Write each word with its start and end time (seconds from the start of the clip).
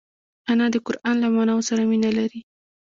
انا 0.51 0.65
د 0.73 0.75
قران 0.87 1.15
له 1.23 1.27
معناوو 1.35 1.67
سره 1.69 1.81
مینه 1.89 2.09
لري 2.17 2.39